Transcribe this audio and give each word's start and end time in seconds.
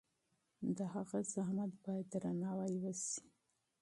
د 0.77 0.79
هغه 0.93 1.19
زحمت 1.33 1.71
باید 1.83 2.05
درناوی 2.11 2.85
شي. 3.03 3.21